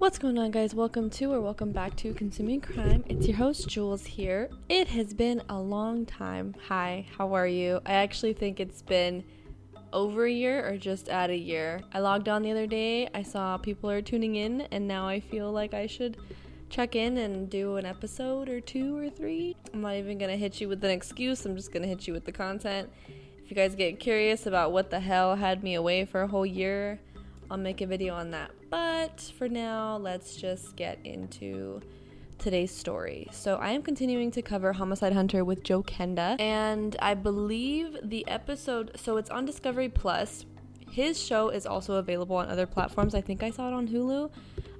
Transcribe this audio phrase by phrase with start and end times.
[0.00, 0.74] What's going on, guys?
[0.74, 3.04] Welcome to or welcome back to Consuming Crime.
[3.10, 4.48] It's your host, Jules, here.
[4.70, 6.54] It has been a long time.
[6.68, 7.82] Hi, how are you?
[7.84, 9.22] I actually think it's been
[9.92, 11.82] over a year or just at a year.
[11.92, 15.20] I logged on the other day, I saw people are tuning in, and now I
[15.20, 16.16] feel like I should
[16.70, 19.54] check in and do an episode or two or three.
[19.74, 22.24] I'm not even gonna hit you with an excuse, I'm just gonna hit you with
[22.24, 22.88] the content.
[23.44, 26.46] If you guys get curious about what the hell had me away for a whole
[26.46, 27.00] year,
[27.50, 28.52] I'll make a video on that.
[28.70, 31.80] But for now, let's just get into
[32.38, 33.28] today's story.
[33.32, 38.26] So I am continuing to cover Homicide Hunter with Joe Kenda, and I believe the
[38.28, 40.46] episode so it's on Discovery Plus.
[40.90, 43.14] His show is also available on other platforms.
[43.14, 44.30] I think I saw it on Hulu.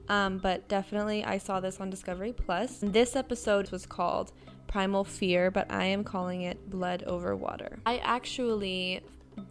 [0.09, 2.81] Um, but definitely I saw this on Discovery Plus.
[2.83, 4.33] This episode was called
[4.67, 7.79] Primal Fear, but I am calling it Blood Over Water.
[7.87, 9.03] I actually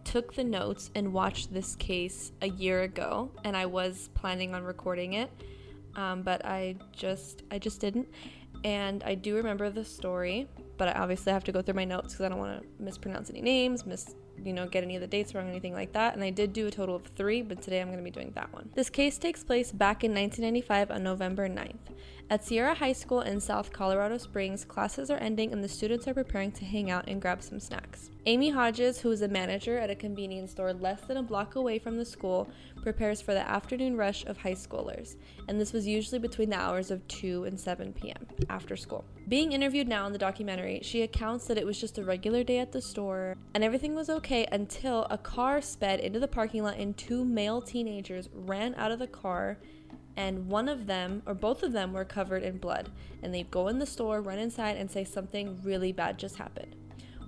[0.04, 4.64] took the notes and watched this case a year ago, and I was planning on
[4.64, 5.30] recording it,
[5.96, 8.08] um, but I just I just didn't.
[8.64, 12.14] And I do remember the story, but I obviously have to go through my notes
[12.14, 15.06] because I don't want to mispronounce any names, miss you know, get any of the
[15.06, 16.14] dates wrong, or anything like that.
[16.14, 18.32] And I did do a total of three, but today I'm going to be doing
[18.34, 18.70] that one.
[18.74, 21.94] This case takes place back in 1995 on November 9th.
[22.32, 26.14] At Sierra High School in South Colorado Springs, classes are ending and the students are
[26.14, 28.10] preparing to hang out and grab some snacks.
[28.26, 31.80] Amy Hodges, who is a manager at a convenience store less than a block away
[31.80, 32.48] from the school,
[32.82, 35.16] prepares for the afternoon rush of high schoolers,
[35.48, 38.26] and this was usually between the hours of 2 and 7 p.m.
[38.48, 39.04] after school.
[39.28, 42.58] Being interviewed now in the documentary, she accounts that it was just a regular day
[42.58, 46.76] at the store and everything was okay until a car sped into the parking lot
[46.76, 49.58] and two male teenagers ran out of the car
[50.16, 52.90] and one of them or both of them were covered in blood
[53.22, 56.74] and they go in the store run inside and say something really bad just happened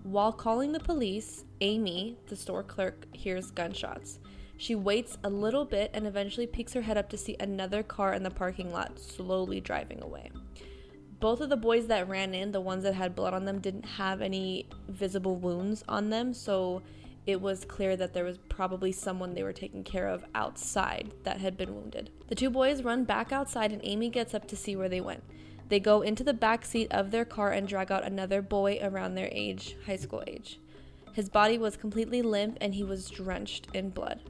[0.03, 4.19] while calling the police amy the store clerk hears gunshots
[4.63, 8.15] she waits a little bit and eventually peeks her head up to see another car
[8.15, 10.31] in the parking lot slowly driving away
[11.19, 13.85] both of the boys that ran in the ones that had blood on them didn't
[13.85, 16.81] have any visible wounds on them so
[17.27, 21.39] it was clear that there was probably someone they were taking care of outside that
[21.39, 22.11] had been wounded.
[22.27, 25.23] The two boys run back outside and Amy gets up to see where they went.
[25.69, 29.15] They go into the back seat of their car and drag out another boy around
[29.15, 30.59] their age, high school age.
[31.13, 34.21] His body was completely limp and he was drenched in blood.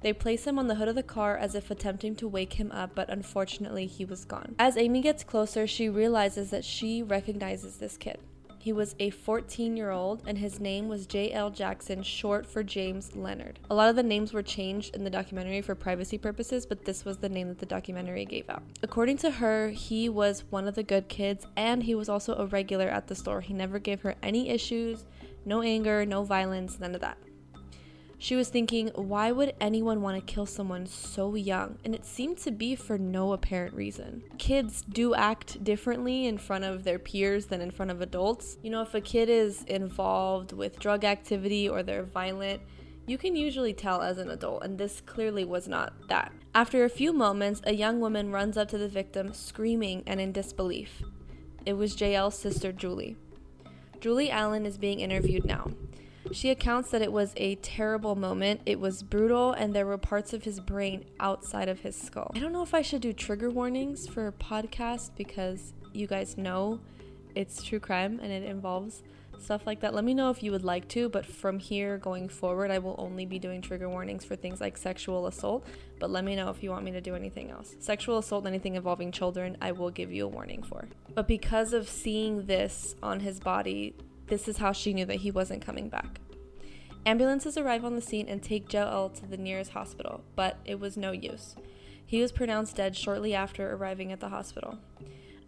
[0.00, 2.72] They place him on the hood of the car as if attempting to wake him
[2.72, 4.54] up, but unfortunately he was gone.
[4.58, 8.18] As Amy gets closer, she realizes that she recognizes this kid.
[8.60, 11.48] He was a 14 year old, and his name was J.L.
[11.48, 13.58] Jackson, short for James Leonard.
[13.70, 17.02] A lot of the names were changed in the documentary for privacy purposes, but this
[17.06, 18.62] was the name that the documentary gave out.
[18.82, 22.44] According to her, he was one of the good kids, and he was also a
[22.44, 23.40] regular at the store.
[23.40, 25.06] He never gave her any issues,
[25.46, 27.16] no anger, no violence, none of that.
[28.22, 31.78] She was thinking, why would anyone want to kill someone so young?
[31.86, 34.22] And it seemed to be for no apparent reason.
[34.36, 38.58] Kids do act differently in front of their peers than in front of adults.
[38.62, 42.60] You know, if a kid is involved with drug activity or they're violent,
[43.06, 46.30] you can usually tell as an adult, and this clearly was not that.
[46.54, 50.30] After a few moments, a young woman runs up to the victim, screaming and in
[50.30, 51.02] disbelief.
[51.64, 53.16] It was JL's sister, Julie.
[53.98, 55.70] Julie Allen is being interviewed now.
[56.32, 58.60] She accounts that it was a terrible moment.
[58.66, 62.30] It was brutal, and there were parts of his brain outside of his skull.
[62.34, 66.36] I don't know if I should do trigger warnings for a podcast because you guys
[66.36, 66.80] know
[67.34, 69.02] it's true crime and it involves
[69.40, 69.94] stuff like that.
[69.94, 72.94] Let me know if you would like to, but from here going forward, I will
[72.98, 75.66] only be doing trigger warnings for things like sexual assault.
[75.98, 77.74] But let me know if you want me to do anything else.
[77.80, 80.86] Sexual assault, anything involving children, I will give you a warning for.
[81.14, 83.94] But because of seeing this on his body,
[84.30, 86.20] this is how she knew that he wasn't coming back.
[87.04, 90.96] Ambulances arrive on the scene and take JL to the nearest hospital, but it was
[90.96, 91.56] no use.
[92.04, 94.78] He was pronounced dead shortly after arriving at the hospital.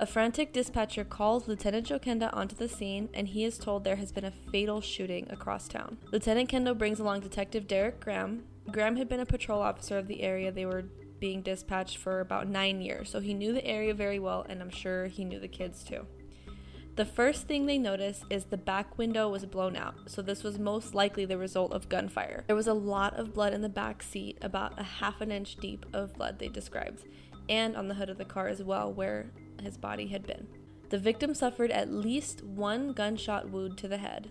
[0.00, 3.97] A frantic dispatcher calls Lieutenant Joe Kenda onto the scene, and he is told there
[3.97, 5.98] has been a fatal shooting across town.
[6.10, 8.44] Lieutenant Kenda brings along Detective Derek Graham.
[8.71, 10.87] Graham had been a patrol officer of the area they were
[11.21, 14.71] being dispatched for about nine years, so he knew the area very well, and I'm
[14.71, 16.06] sure he knew the kids too.
[16.94, 20.59] The first thing they noticed is the back window was blown out, so this was
[20.59, 22.44] most likely the result of gunfire.
[22.47, 25.56] There was a lot of blood in the back seat, about a half an inch
[25.56, 27.04] deep of blood, they described,
[27.48, 29.30] and on the hood of the car as well, where
[29.62, 30.47] his body had been.
[30.91, 34.28] The victim suffered at least one gunshot wound to the head.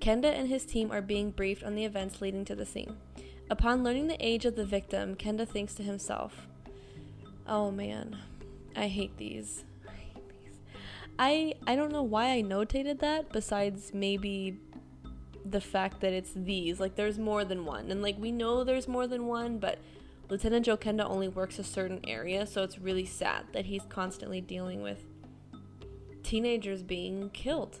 [0.00, 2.96] Kenda and his team are being briefed on the events leading to the scene.
[3.50, 6.46] Upon learning the age of the victim, Kenda thinks to himself,
[7.48, 8.16] Oh man,
[8.76, 9.64] I hate these.
[11.18, 14.58] I I don't know why I notated that besides maybe
[15.44, 16.80] the fact that it's these.
[16.80, 17.90] Like there's more than one.
[17.90, 19.78] And like we know there's more than one, but
[20.28, 24.40] Lieutenant Joe Kenda only works a certain area, so it's really sad that he's constantly
[24.40, 25.04] dealing with
[26.22, 27.80] teenagers being killed.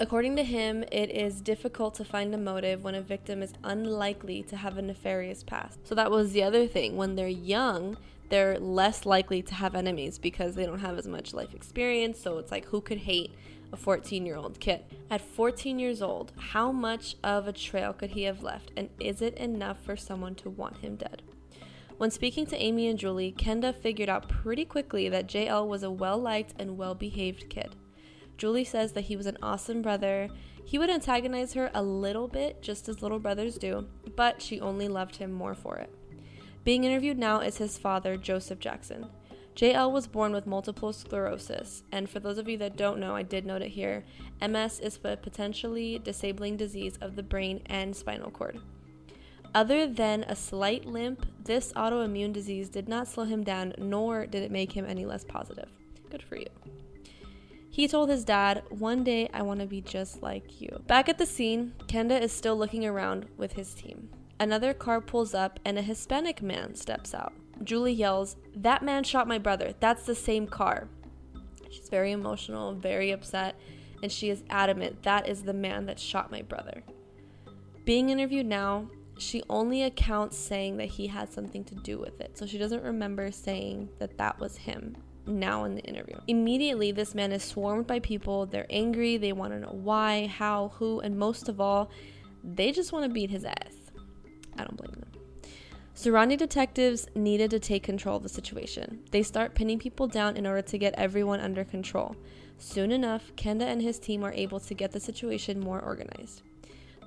[0.00, 4.42] According to him, it is difficult to find a motive when a victim is unlikely
[4.44, 5.86] to have a nefarious past.
[5.86, 6.96] So that was the other thing.
[6.96, 7.96] When they're young,
[8.30, 12.18] they're less likely to have enemies because they don't have as much life experience.
[12.20, 13.34] So it's like, who could hate
[13.72, 14.84] a 14 year old kid?
[15.10, 18.70] At 14 years old, how much of a trail could he have left?
[18.76, 21.22] And is it enough for someone to want him dead?
[21.98, 25.90] When speaking to Amy and Julie, Kenda figured out pretty quickly that JL was a
[25.90, 27.74] well liked and well behaved kid.
[28.38, 30.30] Julie says that he was an awesome brother.
[30.64, 33.86] He would antagonize her a little bit, just as little brothers do,
[34.16, 35.94] but she only loved him more for it.
[36.62, 39.06] Being interviewed now is his father, Joseph Jackson.
[39.56, 43.22] JL was born with multiple sclerosis, and for those of you that don't know, I
[43.22, 44.04] did note it here
[44.40, 48.60] MS is a potentially disabling disease of the brain and spinal cord.
[49.54, 54.42] Other than a slight limp, this autoimmune disease did not slow him down, nor did
[54.42, 55.68] it make him any less positive.
[56.08, 56.46] Good for you.
[57.70, 60.82] He told his dad, One day I want to be just like you.
[60.86, 64.08] Back at the scene, Kenda is still looking around with his team.
[64.40, 67.34] Another car pulls up and a Hispanic man steps out.
[67.62, 69.74] Julie yells, That man shot my brother.
[69.80, 70.88] That's the same car.
[71.68, 73.54] She's very emotional, very upset,
[74.02, 76.82] and she is adamant that is the man that shot my brother.
[77.84, 78.88] Being interviewed now,
[79.18, 82.38] she only accounts saying that he had something to do with it.
[82.38, 84.96] So she doesn't remember saying that that was him
[85.26, 86.16] now in the interview.
[86.26, 88.46] Immediately, this man is swarmed by people.
[88.46, 89.18] They're angry.
[89.18, 91.90] They want to know why, how, who, and most of all,
[92.42, 93.79] they just want to beat his ass.
[96.00, 99.00] Surrounding detectives needed to take control of the situation.
[99.10, 102.16] They start pinning people down in order to get everyone under control.
[102.56, 106.40] Soon enough, Kenda and his team are able to get the situation more organized.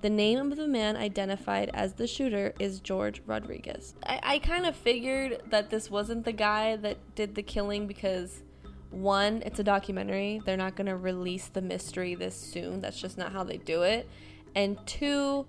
[0.04, 3.96] The name of the man identified as the shooter is George Rodriguez.
[4.06, 8.44] I, I kind of figured that this wasn't the guy that did the killing because,
[8.92, 10.40] one, it's a documentary.
[10.46, 12.80] They're not going to release the mystery this soon.
[12.80, 14.08] That's just not how they do it.
[14.54, 15.48] And two,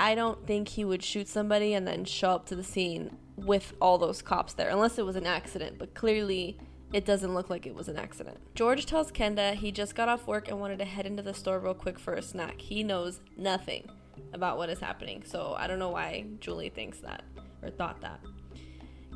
[0.00, 3.74] I don't think he would shoot somebody and then show up to the scene with
[3.82, 5.76] all those cops there, unless it was an accident.
[5.78, 6.56] But clearly,
[6.90, 8.38] it doesn't look like it was an accident.
[8.54, 11.60] George tells Kenda he just got off work and wanted to head into the store
[11.60, 12.62] real quick for a snack.
[12.62, 13.90] He knows nothing
[14.32, 17.22] about what is happening, so I don't know why Julie thinks that
[17.62, 18.20] or thought that.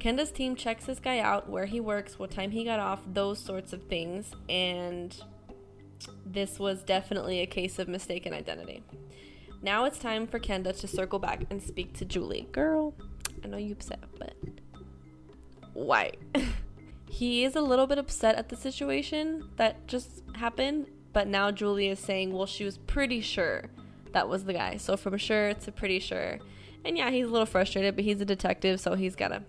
[0.01, 3.39] Kenda's team checks this guy out, where he works, what time he got off, those
[3.39, 5.19] sorts of things, and
[6.27, 8.83] this was definitely a case of mistaken identity.
[9.65, 12.47] Now it's time for Kenda to circle back and speak to Julie.
[12.53, 12.93] Girl,
[13.43, 14.35] I know you upset, but
[15.73, 16.13] why?
[17.09, 21.89] he is a little bit upset at the situation that just happened, but now Julie
[21.89, 23.71] is saying, well, she was pretty sure
[24.13, 24.77] that was the guy.
[24.77, 26.41] So from sure to pretty sure.
[26.85, 29.45] And yeah, he's a little frustrated, but he's a detective, so he's got to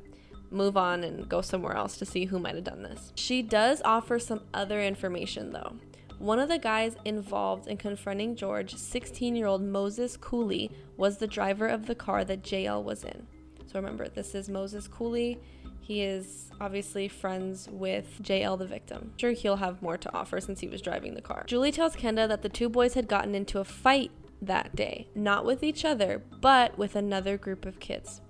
[0.49, 3.11] move on and go somewhere else to see who might have done this.
[3.15, 5.75] She does offer some other information though.
[6.19, 11.27] One of the guys involved in confronting George, 16 year old Moses Cooley, was the
[11.27, 13.27] driver of the car that JL was in.
[13.65, 15.39] So remember, this is Moses Cooley.
[15.81, 19.11] He is obviously friends with JL, the victim.
[19.17, 21.43] Sure, he'll have more to offer since he was driving the car.
[21.45, 24.11] Julie tells Kenda that the two boys had gotten into a fight
[24.41, 28.21] that day, not with each other, but with another group of kids.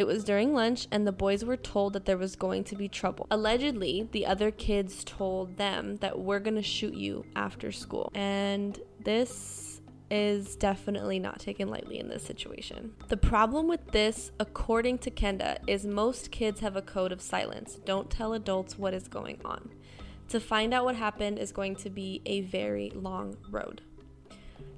[0.00, 2.88] It was during lunch, and the boys were told that there was going to be
[2.88, 3.26] trouble.
[3.30, 8.10] Allegedly, the other kids told them that we're to shoot you after school.
[8.14, 12.94] And this is definitely not taken lightly in this situation.
[13.08, 17.78] The problem with this, according to Kenda, is most kids have a code of silence.
[17.84, 19.68] Don't tell adults what is going on.
[20.30, 23.82] To find out what happened is going to be a very long road.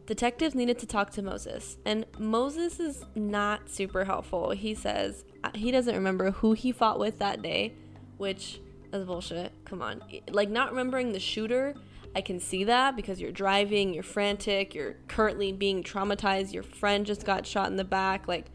[0.07, 4.51] Detectives needed to talk to Moses, and Moses is not super helpful.
[4.51, 7.75] He says uh, he doesn't remember who he fought with that day,
[8.17, 8.61] which
[8.93, 9.53] is bullshit.
[9.65, 10.03] Come on.
[10.31, 11.75] Like, not remembering the shooter
[12.15, 17.07] I can see that because you're driving, you're frantic, you're currently being traumatized, your friend
[17.07, 18.29] just got shot in the back.
[18.29, 18.47] Like,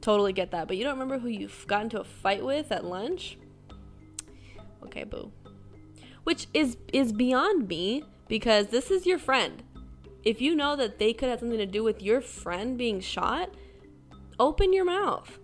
[0.00, 0.68] totally get that.
[0.68, 3.36] But you don't remember who you've got into a fight with at lunch?
[4.84, 5.32] Okay, boo.
[6.22, 9.62] Which is is beyond me because this is your friend.
[10.28, 13.54] If you know that they could have something to do with your friend being shot,
[14.38, 15.38] open your mouth.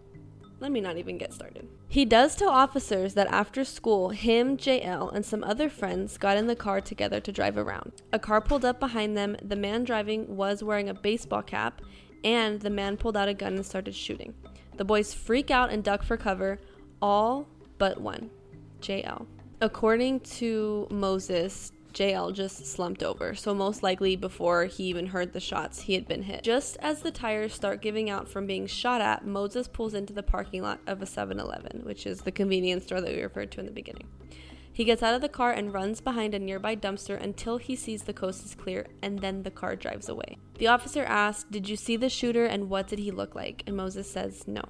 [0.61, 1.67] Let me not even get started.
[1.89, 6.49] He does tell officers that after school, him, JL, and some other friends got in
[6.49, 8.03] the car together to drive around.
[8.13, 9.39] A car pulled up behind them.
[9.43, 11.81] The man driving was wearing a baseball cap,
[12.23, 14.35] and the man pulled out a gun and started shooting.
[14.77, 16.61] The boys freak out and duck for cover,
[17.01, 17.49] all
[17.79, 18.29] but one,
[18.83, 19.25] JL.
[19.63, 25.41] According to Moses, JL just slumped over, so most likely before he even heard the
[25.41, 26.43] shots, he had been hit.
[26.43, 30.23] Just as the tires start giving out from being shot at, Moses pulls into the
[30.23, 33.61] parking lot of a 7 Eleven, which is the convenience store that we referred to
[33.61, 34.09] in the beginning.
[34.73, 38.03] He gets out of the car and runs behind a nearby dumpster until he sees
[38.03, 40.37] the coast is clear, and then the car drives away.
[40.59, 43.63] The officer asks, Did you see the shooter and what did he look like?
[43.69, 44.65] And Moses says, No.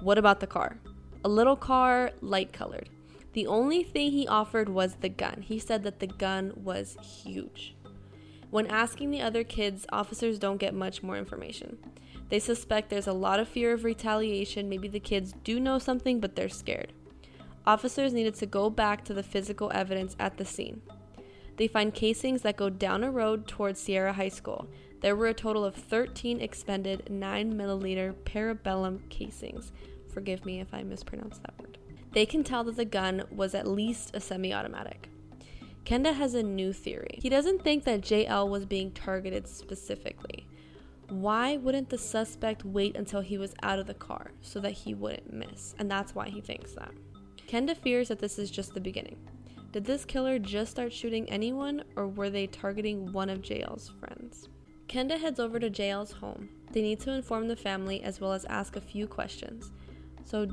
[0.00, 0.78] What about the car?
[1.24, 2.88] A little car, light colored.
[3.32, 5.42] The only thing he offered was the gun.
[5.42, 7.74] He said that the gun was huge.
[8.50, 11.78] When asking the other kids, officers don't get much more information.
[12.30, 14.68] They suspect there's a lot of fear of retaliation.
[14.68, 16.92] Maybe the kids do know something, but they're scared.
[17.66, 20.80] Officers needed to go back to the physical evidence at the scene.
[21.58, 24.68] They find casings that go down a road towards Sierra High School.
[25.00, 29.72] There were a total of 13 expended 9 millimeter parabellum casings.
[30.12, 31.78] Forgive me if I mispronounced that word.
[32.12, 35.08] They can tell that the gun was at least a semi automatic.
[35.84, 37.18] Kenda has a new theory.
[37.22, 40.46] He doesn't think that JL was being targeted specifically.
[41.08, 44.92] Why wouldn't the suspect wait until he was out of the car so that he
[44.92, 45.74] wouldn't miss?
[45.78, 46.92] And that's why he thinks that.
[47.46, 49.16] Kenda fears that this is just the beginning.
[49.72, 54.48] Did this killer just start shooting anyone, or were they targeting one of JL's friends?
[54.88, 56.50] Kenda heads over to JL's home.
[56.72, 59.70] They need to inform the family as well as ask a few questions.
[60.24, 60.48] So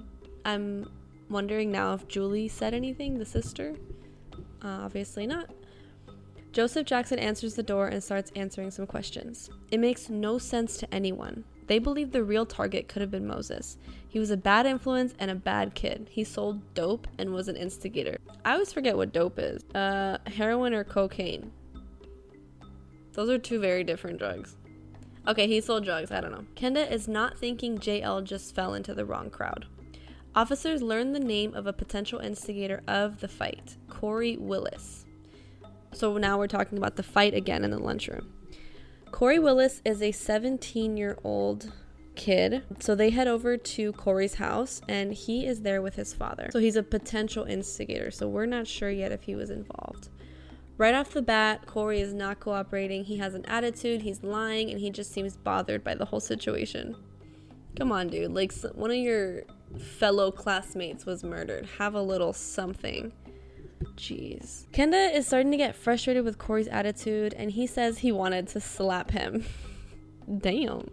[0.46, 0.90] I'm
[1.30, 3.76] wondering now if Julie said anything, the sister?
[4.64, 5.50] Uh, obviously not.
[6.52, 9.50] Joseph Jackson answers the door and starts answering some questions.
[9.72, 11.44] It makes no sense to anyone.
[11.68, 13.78] They believe the real target could have been Moses.
[14.08, 16.08] He was a bad influence and a bad kid.
[16.10, 18.18] He sold dope and was an instigator.
[18.46, 19.64] I always forget what dope is.
[19.74, 21.52] Uh, heroin or cocaine.
[23.14, 24.56] Those are two very different drugs.
[25.28, 26.12] Okay, he sold drugs.
[26.12, 26.46] I don't know.
[26.56, 29.66] Kenda is not thinking JL just fell into the wrong crowd.
[30.36, 35.06] Officers learn the name of a potential instigator of the fight, Corey Willis.
[35.94, 38.34] So now we're talking about the fight again in the lunchroom.
[39.12, 41.72] Corey Willis is a 17 year old
[42.16, 42.64] kid.
[42.80, 46.50] So they head over to Corey's house and he is there with his father.
[46.52, 48.12] So he's a potential instigator.
[48.12, 50.10] So we're not sure yet if he was involved.
[50.78, 53.06] Right off the bat, Corey is not cooperating.
[53.06, 56.98] He has an attitude, he's lying, and he just seems bothered by the whole situation.
[57.78, 58.34] Come on, dude.
[58.34, 59.44] Like, one of your
[59.80, 61.68] fellow classmates was murdered.
[61.78, 63.12] Have a little something.
[63.96, 64.66] Jeez.
[64.72, 68.60] Kenda is starting to get frustrated with Corey's attitude, and he says he wanted to
[68.60, 69.46] slap him.
[70.38, 70.90] Damn.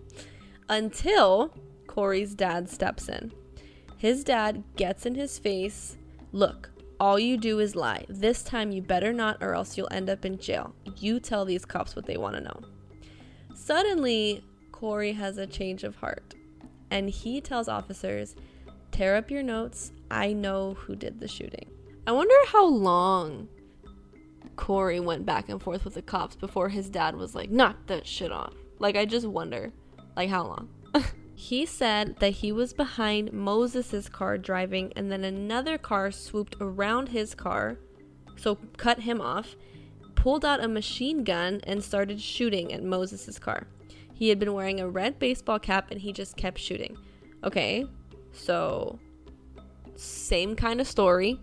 [0.69, 1.55] Until
[1.87, 3.33] Corey's dad steps in.
[3.97, 5.97] His dad gets in his face.
[6.33, 8.05] Look, all you do is lie.
[8.09, 10.75] This time you better not, or else you'll end up in jail.
[10.97, 12.61] You tell these cops what they want to know.
[13.55, 16.35] Suddenly, Corey has a change of heart,
[16.91, 18.35] and he tells officers,
[18.93, 19.93] Tear up your notes.
[20.11, 21.69] I know who did the shooting.
[22.07, 23.49] I wonder how long
[24.57, 28.07] Corey went back and forth with the cops before his dad was like, knock that
[28.07, 28.55] shit off.
[28.79, 29.73] Like, I just wonder,
[30.17, 30.69] like, how long?
[31.35, 37.09] He said that he was behind Moses's car driving and then another car swooped around
[37.09, 37.79] his car,
[38.37, 39.57] so cut him off,
[40.15, 43.67] pulled out a machine gun and started shooting at Moses's car.
[44.15, 46.97] He had been wearing a red baseball cap and he just kept shooting.
[47.43, 47.87] Okay.
[48.33, 48.99] So
[49.95, 51.41] same kind of story.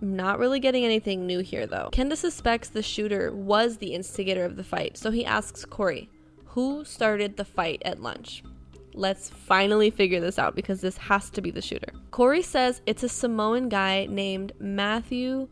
[0.00, 1.88] Not really getting anything new here though.
[1.92, 6.10] Kenda suspects the shooter was the instigator of the fight, so he asks Corey,
[6.44, 8.42] who started the fight at lunch?
[8.94, 11.92] Let's finally figure this out because this has to be the shooter.
[12.10, 15.48] Corey says it's a Samoan guy named Matthew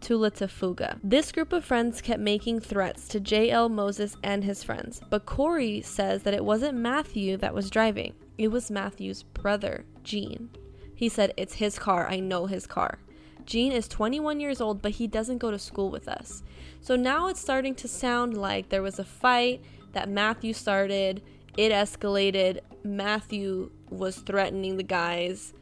[0.00, 0.98] Tulatafuga.
[1.02, 5.82] This group of friends kept making threats to JL Moses and his friends, but Corey
[5.82, 8.14] says that it wasn't Matthew that was driving.
[8.38, 10.50] It was Matthew's brother, Gene.
[10.94, 12.08] He said, It's his car.
[12.08, 12.98] I know his car.
[13.44, 16.42] Gene is 21 years old, but he doesn't go to school with us.
[16.80, 21.22] So now it's starting to sound like there was a fight that Matthew started
[21.58, 22.60] it escalated.
[22.84, 25.52] Matthew was threatening the guys,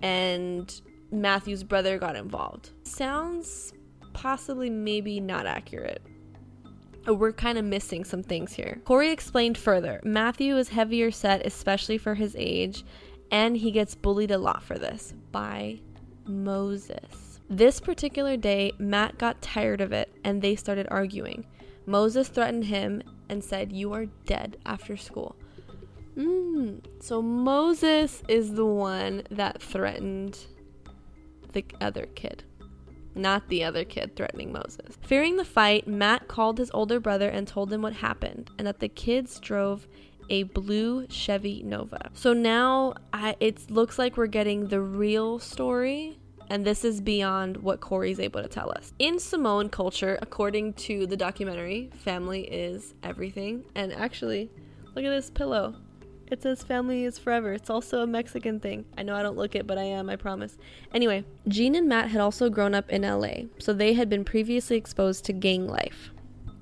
[0.00, 0.80] and
[1.12, 2.70] Matthew's brother got involved.
[2.84, 3.74] Sounds
[4.14, 6.00] possibly maybe not accurate.
[7.06, 8.80] We're kind of missing some things here.
[8.84, 12.84] Corey explained further Matthew is heavier set, especially for his age,
[13.30, 15.80] and he gets bullied a lot for this by
[16.26, 17.40] Moses.
[17.50, 21.44] This particular day, Matt got tired of it and they started arguing.
[21.86, 25.36] Moses threatened him and said, You are dead after school.
[26.16, 30.38] Mm, so Moses is the one that threatened
[31.52, 32.44] the other kid,
[33.14, 34.98] not the other kid threatening Moses.
[35.02, 38.80] Fearing the fight, Matt called his older brother and told him what happened and that
[38.80, 39.86] the kids drove
[40.30, 42.10] a blue Chevy Nova.
[42.14, 42.94] So now
[43.40, 46.18] it looks like we're getting the real story
[46.50, 48.92] And this is beyond what Corey's able to tell us.
[48.98, 53.64] In Samoan culture, according to the documentary, family is everything.
[53.74, 54.50] And actually,
[54.94, 55.74] look at this pillow.
[56.30, 57.52] It says family is forever.
[57.52, 58.84] It's also a Mexican thing.
[58.96, 60.56] I know I don't look it, but I am, I promise.
[60.92, 64.76] Anyway, Gene and Matt had also grown up in LA, so they had been previously
[64.76, 66.10] exposed to gang life.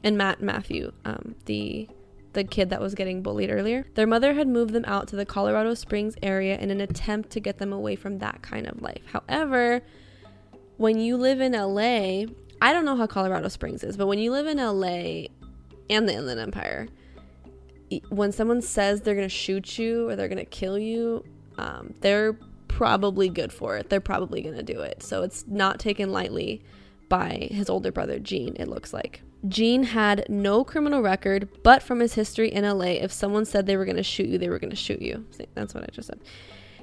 [0.02, 1.88] And Matt Matthew, um, the
[2.32, 3.86] the kid that was getting bullied earlier.
[3.94, 7.40] Their mother had moved them out to the Colorado Springs area in an attempt to
[7.40, 9.02] get them away from that kind of life.
[9.06, 9.82] However,
[10.78, 14.30] when you live in LA, I don't know how Colorado Springs is, but when you
[14.32, 15.26] live in LA
[15.90, 16.88] and the Inland Empire,
[18.08, 21.24] when someone says they're to shoot you or they're to kill you,
[21.58, 22.34] um, they're
[22.68, 23.90] probably good for it.
[23.90, 25.02] They're probably to do it.
[25.02, 26.62] So it's not taken lightly
[27.08, 29.22] by his older brother, Gene, it looks like.
[29.48, 33.76] Gene had no criminal record, but from his history in LA, if someone said they
[33.76, 35.26] were going to shoot you, they were going to shoot you.
[35.54, 36.20] That's what I just said.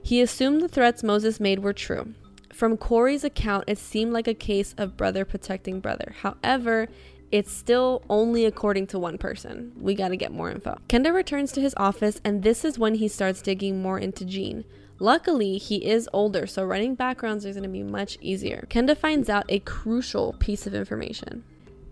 [0.03, 2.13] He assumed the threats Moses made were true.
[2.53, 6.13] From Corey's account, it seemed like a case of brother protecting brother.
[6.21, 6.87] However,
[7.31, 9.73] it's still only according to one person.
[9.79, 10.79] We got to get more info.
[10.87, 14.65] Kenda returns to his office, and this is when he starts digging more into Gene.
[14.99, 18.67] Luckily, he is older, so running backgrounds is to be much easier.
[18.69, 21.43] Kenda finds out a crucial piece of information.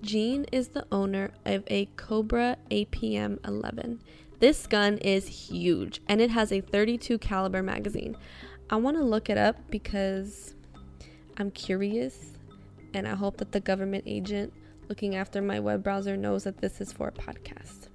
[0.01, 4.01] Gene is the owner of a Cobra APM 11.
[4.39, 8.15] This gun is huge and it has a 32 caliber magazine.
[8.69, 10.53] I want to look it up because
[11.37, 12.37] I'm curious
[12.93, 14.53] and I hope that the government agent
[14.89, 17.87] looking after my web browser knows that this is for a podcast.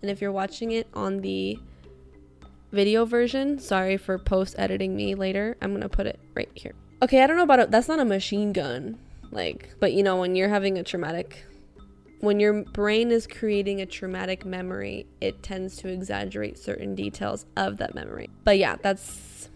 [0.00, 1.58] And if you're watching it on the
[2.72, 5.56] video version, sorry for post editing me later.
[5.60, 6.72] I'm going to put it right here.
[7.02, 7.70] Okay, I don't know about it.
[7.70, 8.98] That's not a machine gun.
[9.30, 11.44] Like, but you know, when you're having a traumatic,
[12.20, 17.78] when your brain is creating a traumatic memory, it tends to exaggerate certain details of
[17.78, 18.28] that memory.
[18.44, 19.48] But yeah, that's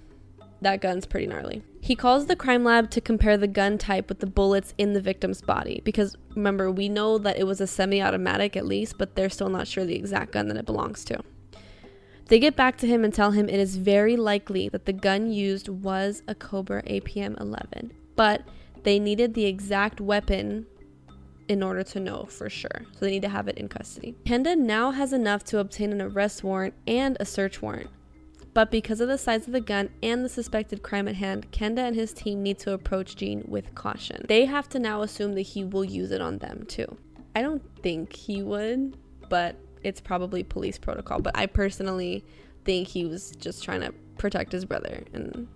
[0.62, 1.62] that gun's pretty gnarly.
[1.86, 5.00] He calls the crime lab to compare the gun type with the bullets in the
[5.00, 9.14] victim's body because remember, we know that it was a semi automatic at least, but
[9.14, 11.20] they're still not sure the exact gun that it belongs to.
[12.24, 15.30] They get back to him and tell him it is very likely that the gun
[15.30, 18.42] used was a Cobra APM 11, but
[18.82, 20.66] they needed the exact weapon
[21.46, 22.84] in order to know for sure.
[22.94, 24.16] So they need to have it in custody.
[24.24, 27.90] Kenda now has enough to obtain an arrest warrant and a search warrant.
[28.56, 31.80] But because of the size of the gun and the suspected crime at hand, Kenda
[31.80, 34.24] and his team need to approach Gene with caution.
[34.28, 36.96] They have to now assume that he will use it on them too.
[37.34, 38.96] I don't think he would,
[39.28, 41.20] but it's probably police protocol.
[41.20, 42.24] But I personally
[42.64, 45.46] think he was just trying to protect his brother and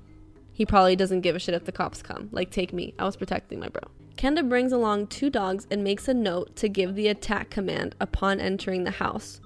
[0.52, 2.28] he probably doesn't give a shit if the cops come.
[2.32, 2.92] Like, take me.
[2.98, 3.80] I was protecting my bro.
[4.16, 8.40] Kenda brings along two dogs and makes a note to give the attack command upon
[8.40, 9.40] entering the house.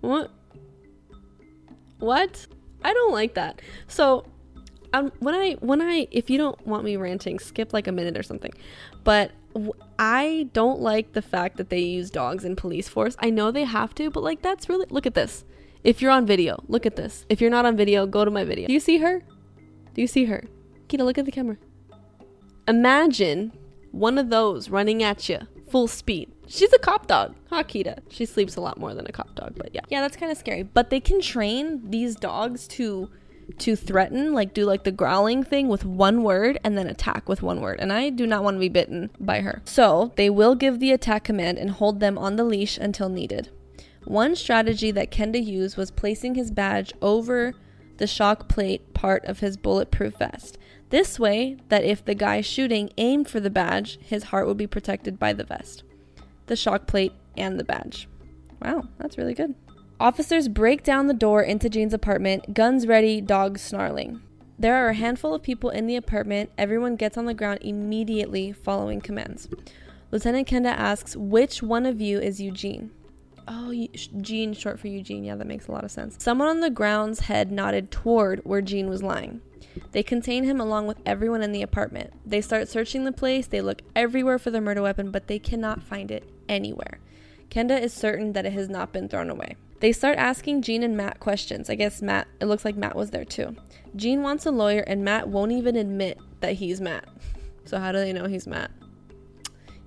[0.00, 0.30] What?
[1.98, 2.46] What?
[2.82, 3.60] I don't like that.
[3.88, 4.26] So,
[4.92, 8.16] um, when I when I if you don't want me ranting, skip like a minute
[8.16, 8.52] or something.
[9.04, 9.32] But
[9.98, 13.16] I don't like the fact that they use dogs in police force.
[13.20, 15.44] I know they have to, but like that's really look at this.
[15.84, 17.24] If you're on video, look at this.
[17.28, 18.66] If you're not on video, go to my video.
[18.66, 19.22] Do you see her?
[19.94, 20.44] Do you see her?
[20.88, 21.56] Kita, look at the camera.
[22.68, 23.52] Imagine
[23.92, 25.38] one of those running at you
[25.76, 26.32] full speed.
[26.46, 27.62] She's a cop dog, huh,
[28.08, 29.82] She sleeps a lot more than a cop dog, but yeah.
[29.90, 30.62] Yeah, that's kind of scary.
[30.62, 33.10] But they can train these dogs to
[33.58, 37.42] to threaten, like do like the growling thing with one word and then attack with
[37.42, 37.78] one word.
[37.78, 39.60] And I do not want to be bitten by her.
[39.66, 43.50] So they will give the attack command and hold them on the leash until needed.
[44.04, 47.52] One strategy that Kenda used was placing his badge over
[47.98, 50.56] the shock plate part of his bulletproof vest.
[50.90, 54.66] This way, that if the guy shooting aimed for the badge, his heart would be
[54.66, 55.82] protected by the vest,
[56.46, 58.08] the shock plate, and the badge.
[58.62, 59.54] Wow, that's really good.
[59.98, 64.20] Officers break down the door into Gene's apartment, guns ready, dogs snarling.
[64.58, 66.50] There are a handful of people in the apartment.
[66.56, 69.48] Everyone gets on the ground immediately following commands.
[70.10, 72.90] Lieutenant Kenda asks, Which one of you is Eugene?
[73.48, 73.72] Oh,
[74.20, 75.24] Gene, short for Eugene.
[75.24, 76.16] Yeah, that makes a lot of sense.
[76.18, 79.40] Someone on the ground's head nodded toward where Gene was lying.
[79.92, 82.12] They contain him along with everyone in the apartment.
[82.24, 83.46] They start searching the place.
[83.46, 87.00] They look everywhere for the murder weapon, but they cannot find it anywhere.
[87.50, 89.56] Kenda is certain that it has not been thrown away.
[89.80, 91.68] They start asking Gene and Matt questions.
[91.68, 93.54] I guess Matt, it looks like Matt was there too.
[93.94, 97.06] Gene wants a lawyer, and Matt won't even admit that he's Matt.
[97.64, 98.70] So, how do they know he's Matt?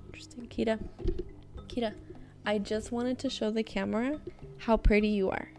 [0.06, 0.46] Interesting.
[0.46, 0.78] Kita.
[1.68, 1.94] Kita.
[2.46, 4.20] I just wanted to show the camera
[4.58, 5.50] how pretty you are.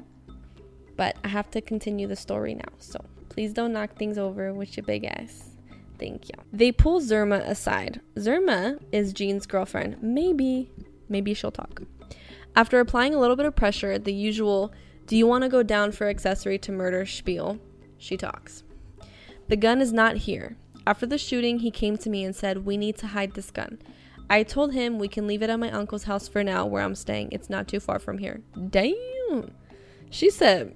[0.96, 4.76] But I have to continue the story now, so please don't knock things over with
[4.76, 5.52] your big ass.
[5.98, 6.36] Thank you.
[6.52, 8.02] They pull Zerma aside.
[8.16, 9.98] Zerma is Gene's girlfriend.
[10.02, 10.70] Maybe,
[11.08, 11.84] maybe she'll talk.
[12.56, 14.74] After applying a little bit of pressure, the usual,
[15.08, 17.60] do you want to go down for accessory to murder spiel,
[17.98, 18.64] she talks.
[19.48, 20.58] The gun is not here.
[20.86, 23.80] After the shooting, he came to me and said, We need to hide this gun.
[24.30, 26.96] I told him we can leave it at my uncle's house for now where I'm
[26.96, 27.30] staying.
[27.32, 28.42] It's not too far from here.
[28.70, 29.52] Damn.
[30.10, 30.76] She said,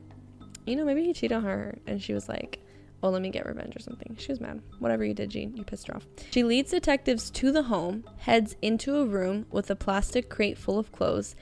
[0.65, 1.77] You know, maybe he cheated on her.
[1.87, 2.59] And she was like,
[3.03, 4.15] Oh, let me get revenge or something.
[4.17, 4.61] She was mad.
[4.79, 6.07] Whatever you did, Gene, you pissed her off.
[6.31, 10.79] She leads detectives to the home, heads into a room with a plastic crate full
[10.79, 11.35] of clothes,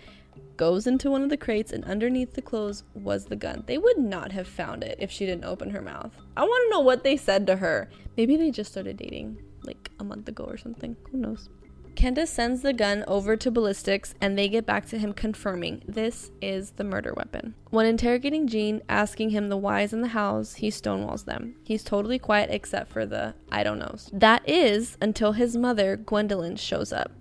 [0.58, 3.64] goes into one of the crates, and underneath the clothes was the gun.
[3.66, 6.12] They would not have found it if she didn't open her mouth.
[6.36, 7.90] I want to know what they said to her.
[8.18, 10.98] Maybe they just started dating like a month ago or something.
[11.12, 11.50] Who knows?
[11.96, 16.32] Kenda sends the gun over to ballistics and they get back to him confirming this
[16.42, 17.56] is the murder weapon.
[17.70, 21.56] When interrogating Gene, asking him the whys and the hows, he stonewalls them.
[21.64, 24.10] He's totally quiet except for the I don't knows.
[24.12, 27.12] That is until his mother, Gwendolyn, shows up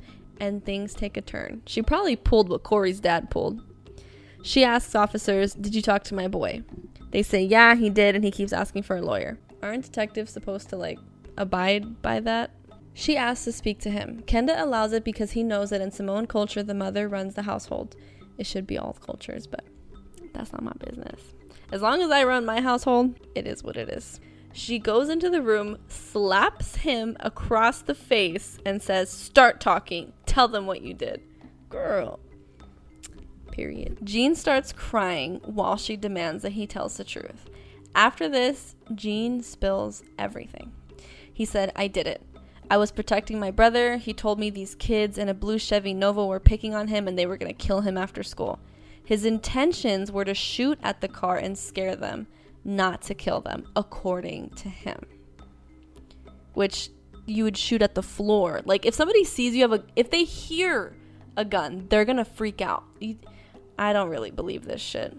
[0.40, 1.62] and things take a turn.
[1.66, 3.62] She probably pulled what Corey's dad pulled.
[4.42, 6.62] She asks officers, Did you talk to my boy?
[7.11, 9.38] They say, Yeah, he did, and he keeps asking for a lawyer.
[9.62, 10.98] Aren't detectives supposed to, like,
[11.37, 12.50] abide by that?
[12.94, 14.22] She asks to speak to him.
[14.26, 17.96] Kenda allows it because he knows that in Samoan culture, the mother runs the household.
[18.38, 19.64] It should be all cultures, but
[20.33, 21.20] that's not my business.
[21.70, 24.20] As long as I run my household, it is what it is.
[24.52, 30.12] She goes into the room, slaps him across the face, and says, Start talking.
[30.26, 31.22] Tell them what you did.
[31.70, 32.20] Girl.
[33.50, 33.98] Period.
[34.05, 37.48] Gene starts crying while she demands that he tells the truth.
[37.94, 40.72] After this, Gene spills everything.
[41.33, 42.22] He said, I did it.
[42.72, 43.98] I was protecting my brother.
[43.98, 47.18] He told me these kids in a blue Chevy Nova were picking on him and
[47.18, 48.58] they were going to kill him after school.
[49.04, 52.28] His intentions were to shoot at the car and scare them,
[52.64, 55.00] not to kill them, according to him.
[56.54, 56.88] Which
[57.26, 58.62] you would shoot at the floor.
[58.64, 60.96] Like if somebody sees you have a if they hear
[61.37, 62.85] a gun, they're going to freak out.
[63.78, 65.14] I don't really believe this shit.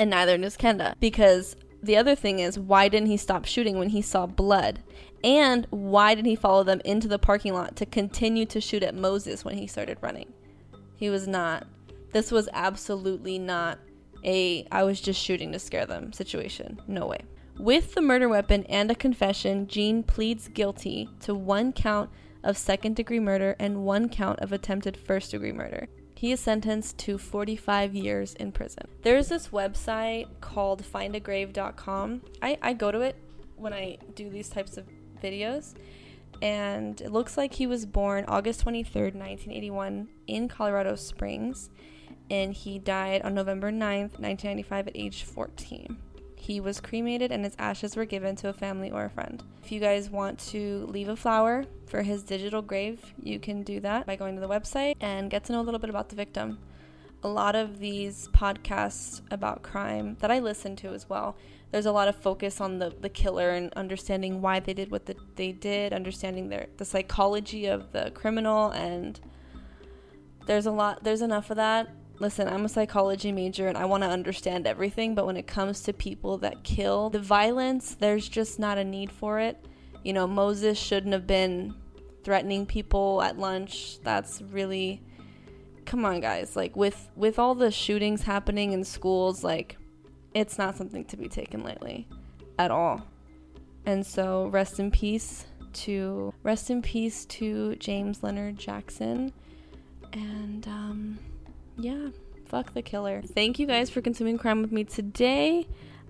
[0.00, 3.90] And neither does Kenda because the other thing is why didn't he stop shooting when
[3.90, 4.80] he saw blood?
[5.24, 8.94] And why did he follow them into the parking lot to continue to shoot at
[8.94, 10.30] Moses when he started running?
[10.96, 11.66] He was not.
[12.12, 13.78] This was absolutely not
[14.22, 16.78] a I was just shooting to scare them situation.
[16.86, 17.20] No way.
[17.58, 22.10] With the murder weapon and a confession, Gene pleads guilty to one count
[22.42, 25.88] of second degree murder and one count of attempted first degree murder.
[26.16, 28.88] He is sentenced to 45 years in prison.
[29.02, 32.22] There's this website called findagrave.com.
[32.42, 33.16] I, I go to it
[33.56, 34.86] when I do these types of
[35.24, 35.74] videos.
[36.42, 41.70] And it looks like he was born August 23rd, 1981, in Colorado Springs.
[42.30, 45.96] And he died on November 9th, 1995, at age 14.
[46.36, 49.42] He was cremated and his ashes were given to a family or a friend.
[49.62, 53.80] If you guys want to leave a flower for his digital grave, you can do
[53.80, 56.16] that by going to the website and get to know a little bit about the
[56.16, 56.58] victim.
[57.24, 61.36] A lot of these podcasts about crime that I listen to as well,
[61.72, 65.06] there's a lot of focus on the, the killer and understanding why they did what
[65.06, 69.18] the, they did, understanding their the psychology of the criminal, and
[70.46, 71.02] there's a lot.
[71.02, 71.88] There's enough of that.
[72.20, 75.80] Listen, I'm a psychology major and I want to understand everything, but when it comes
[75.82, 79.66] to people that kill, the violence, there's just not a need for it.
[80.04, 81.74] You know, Moses shouldn't have been
[82.22, 83.98] threatening people at lunch.
[84.02, 85.02] That's really
[85.94, 86.56] come on guys.
[86.56, 89.76] Like with with all the shootings happening in schools, like
[90.34, 92.08] it's not something to be taken lightly
[92.58, 93.06] at all.
[93.86, 95.46] And so, rest in peace
[95.84, 99.32] to rest in peace to James Leonard Jackson.
[100.12, 101.18] And um,
[101.78, 102.08] yeah,
[102.46, 103.22] fuck the killer.
[103.22, 105.68] Thank you guys for consuming crime with me today.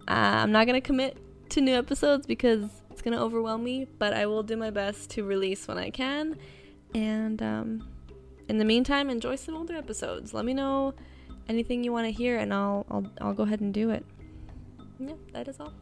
[0.09, 1.18] Uh, I'm not gonna commit
[1.51, 5.25] to new episodes because it's gonna overwhelm me, but I will do my best to
[5.25, 6.38] release when I can.
[6.94, 7.88] And um,
[8.48, 10.35] in the meantime, enjoy some older episodes.
[10.35, 10.94] Let me know
[11.48, 14.04] anything you want to hear, and I'll I'll I'll go ahead and do it.
[14.98, 15.72] Yeah, that is all.